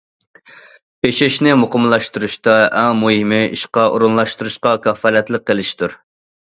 [1.09, 6.01] ئېشىشنى مۇقىملاشتۇرۇشتا ئەڭ مۇھىمى ئىشقا ئورۇنلاشتۇرۇشقا كاپالەتلىك قىلىشتۇر.